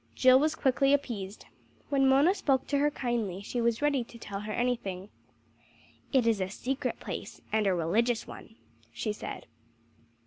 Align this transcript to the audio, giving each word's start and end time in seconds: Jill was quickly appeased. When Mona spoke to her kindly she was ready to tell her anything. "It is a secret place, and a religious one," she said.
Jill 0.15 0.39
was 0.39 0.55
quickly 0.55 0.93
appeased. 0.95 1.45
When 1.89 2.07
Mona 2.09 2.33
spoke 2.33 2.65
to 2.69 2.79
her 2.79 2.89
kindly 2.89 3.43
she 3.43 3.61
was 3.61 3.83
ready 3.83 4.03
to 4.05 4.17
tell 4.17 4.39
her 4.39 4.51
anything. 4.51 5.09
"It 6.11 6.25
is 6.25 6.41
a 6.41 6.49
secret 6.49 6.99
place, 6.99 7.39
and 7.51 7.67
a 7.67 7.73
religious 7.75 8.25
one," 8.25 8.55
she 8.91 9.13
said. 9.13 9.45